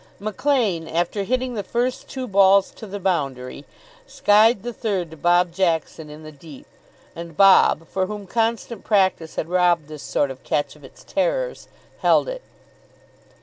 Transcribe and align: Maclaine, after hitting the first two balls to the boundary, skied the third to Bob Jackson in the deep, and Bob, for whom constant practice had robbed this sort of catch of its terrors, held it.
Maclaine, 0.19 0.87
after 0.87 1.21
hitting 1.21 1.53
the 1.53 1.61
first 1.61 2.07
two 2.07 2.27
balls 2.27 2.71
to 2.71 2.87
the 2.87 2.99
boundary, 2.99 3.65
skied 4.07 4.63
the 4.63 4.73
third 4.73 5.11
to 5.11 5.15
Bob 5.17 5.53
Jackson 5.53 6.09
in 6.09 6.23
the 6.23 6.31
deep, 6.31 6.65
and 7.15 7.37
Bob, 7.37 7.87
for 7.87 8.07
whom 8.07 8.25
constant 8.25 8.83
practice 8.83 9.35
had 9.35 9.47
robbed 9.47 9.87
this 9.89 10.01
sort 10.01 10.31
of 10.31 10.41
catch 10.41 10.75
of 10.75 10.83
its 10.83 11.03
terrors, 11.03 11.67
held 11.99 12.27
it. 12.27 12.41